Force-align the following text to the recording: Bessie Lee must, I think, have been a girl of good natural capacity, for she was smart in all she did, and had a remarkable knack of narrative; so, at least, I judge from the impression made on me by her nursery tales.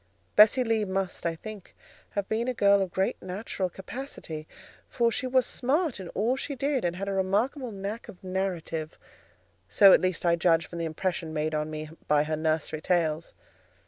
Bessie 0.35 0.63
Lee 0.63 0.83
must, 0.83 1.27
I 1.27 1.35
think, 1.35 1.75
have 2.17 2.27
been 2.27 2.47
a 2.47 2.55
girl 2.55 2.81
of 2.81 2.91
good 2.91 3.13
natural 3.21 3.69
capacity, 3.69 4.47
for 4.89 5.11
she 5.11 5.27
was 5.27 5.45
smart 5.45 5.99
in 5.99 6.09
all 6.15 6.35
she 6.35 6.55
did, 6.55 6.83
and 6.83 6.95
had 6.95 7.07
a 7.07 7.13
remarkable 7.13 7.71
knack 7.71 8.07
of 8.07 8.23
narrative; 8.23 8.97
so, 9.69 9.93
at 9.93 10.01
least, 10.01 10.25
I 10.25 10.35
judge 10.35 10.65
from 10.65 10.79
the 10.79 10.85
impression 10.85 11.33
made 11.35 11.53
on 11.53 11.69
me 11.69 11.91
by 12.07 12.23
her 12.23 12.35
nursery 12.35 12.81
tales. 12.81 13.35